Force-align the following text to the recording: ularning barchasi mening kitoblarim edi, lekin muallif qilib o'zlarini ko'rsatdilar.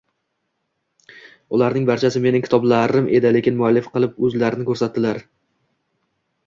ularning 1.57 1.85
barchasi 1.91 2.21
mening 2.25 2.47
kitoblarim 2.47 3.13
edi, 3.19 3.33
lekin 3.39 3.61
muallif 3.61 3.93
qilib 3.95 4.19
o'zlarini 4.29 4.69
ko'rsatdilar. 4.73 5.23